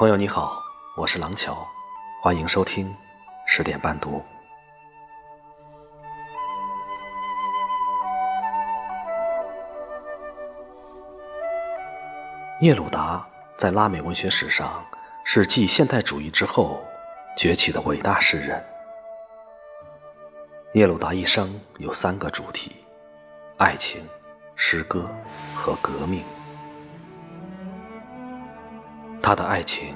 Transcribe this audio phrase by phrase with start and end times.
[0.00, 0.64] 朋友你好，
[0.96, 1.68] 我是廊桥，
[2.22, 2.96] 欢迎收听
[3.46, 4.24] 十点半读。
[12.62, 13.28] 聂鲁达
[13.58, 14.82] 在拉美文学史上
[15.22, 16.82] 是继现代主义之后
[17.36, 18.64] 崛起的伟大诗人。
[20.72, 22.74] 聂鲁达一生有三个主题：
[23.58, 24.08] 爱情、
[24.56, 25.06] 诗歌
[25.54, 26.24] 和革命。
[29.30, 29.94] 他的爱情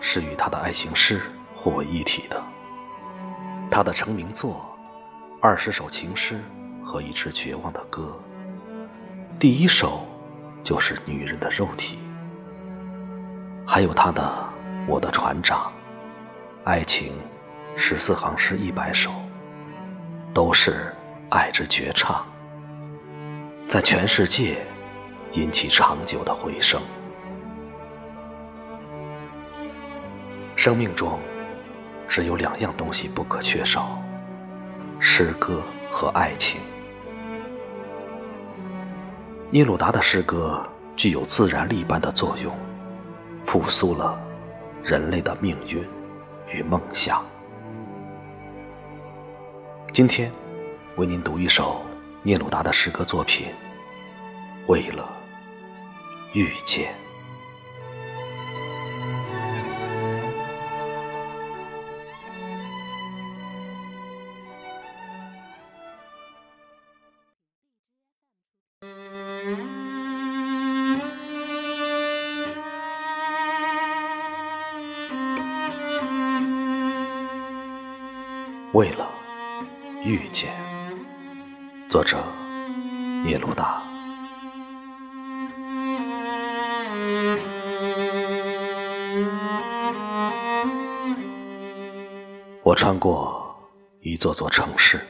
[0.00, 1.20] 是与他的爱情诗
[1.56, 2.40] 互为一体的。
[3.68, 4.64] 他的成名作
[5.40, 6.40] 二十首情诗
[6.80, 8.16] 和一支绝望的歌，
[9.40, 10.06] 第一首。
[10.62, 11.98] 就是女人的肉体，
[13.66, 14.22] 还有他的
[14.86, 15.58] 《我的船长》，
[16.62, 17.14] 爱情
[17.76, 19.10] 十四行诗一百首，
[20.32, 20.94] 都是
[21.30, 22.24] 爱之绝唱，
[23.66, 24.64] 在全世界
[25.32, 26.80] 引起长久的回声。
[30.64, 31.18] 生命中
[32.08, 34.00] 只有两样东西不可缺少：
[35.00, 35.60] 诗歌
[35.90, 36.60] 和爱情。
[39.50, 42.56] 聂鲁达的诗歌具有自然力般的作用，
[43.44, 44.16] 复苏了
[44.84, 45.84] 人类的命运
[46.48, 47.24] 与梦想。
[49.92, 50.30] 今天
[50.94, 51.82] 为您读一首
[52.22, 53.48] 聂鲁达的诗歌作品
[54.70, 55.08] 《为了
[56.34, 56.92] 遇见》。
[78.72, 79.06] 为了
[80.02, 80.50] 遇见，
[81.90, 82.16] 作者
[83.22, 83.82] 聂鲁达。
[92.62, 93.54] 我穿过
[94.00, 95.06] 一座座城市，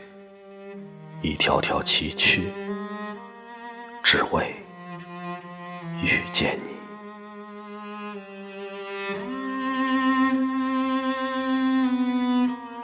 [1.23, 2.43] 一条条崎岖，
[4.03, 4.57] 只为
[6.03, 6.72] 遇见你。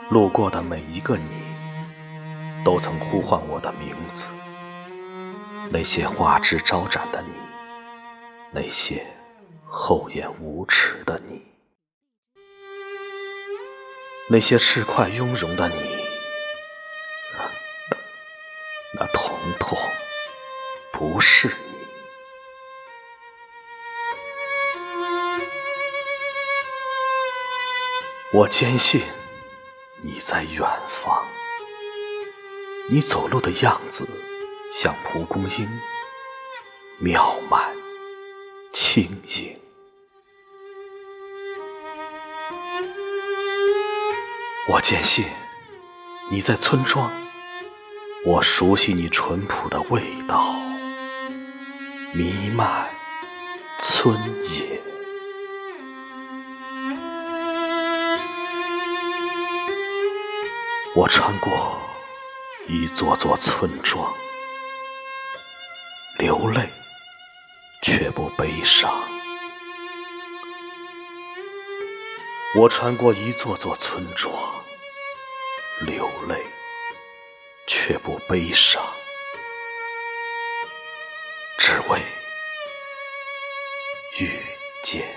[0.09, 1.29] 路过的每一个你，
[2.65, 4.25] 都曾呼唤我的名字。
[5.69, 7.29] 那些花枝招展的你，
[8.51, 9.05] 那些
[9.67, 11.45] 厚颜无耻的你，
[14.31, 16.03] 那些市侩雍容的你，
[18.95, 19.77] 那统统
[20.91, 21.53] 不是你。
[28.33, 29.03] 我坚信。
[30.01, 30.61] 你在远
[31.03, 31.25] 方，
[32.89, 34.07] 你走路的样子
[34.73, 35.69] 像蒲公英，
[36.99, 37.75] 妙曼
[38.71, 39.59] 轻盈。
[44.69, 45.25] 我坚信
[46.31, 47.11] 你在村庄，
[48.25, 50.55] 我熟悉你淳朴的味道，
[52.13, 52.89] 弥漫
[53.83, 54.17] 村
[54.49, 54.81] 野。
[60.99, 61.79] 我穿过
[62.67, 64.13] 一座座村庄，
[66.17, 66.67] 流泪
[67.81, 69.01] 却不悲伤。
[72.53, 74.33] 我穿过一座座村庄，
[75.85, 76.45] 流泪
[77.65, 78.83] 却不悲伤，
[81.59, 82.01] 只为
[84.17, 84.37] 遇
[84.83, 85.07] 见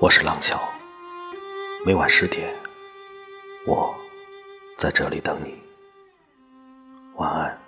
[0.00, 0.58] 我是廊桥
[1.84, 2.54] 每晚十点
[3.66, 3.94] 我
[4.78, 5.54] 在这里等你。
[7.16, 7.59] 晚安。